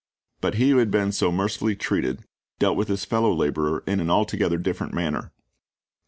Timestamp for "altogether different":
4.09-4.95